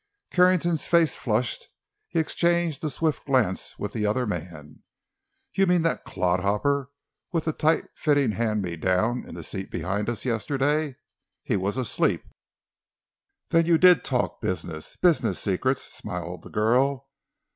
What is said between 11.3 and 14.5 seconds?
He was asleep!" "Then you did talk